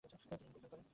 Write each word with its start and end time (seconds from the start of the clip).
তিনি 0.03 0.13
ইনতিকাল 0.47 0.69
করেন। 0.71 0.85